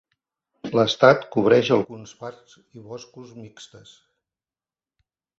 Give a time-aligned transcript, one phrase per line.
[0.77, 3.91] L'estat cobreix alguns parcs i boscos mixtes.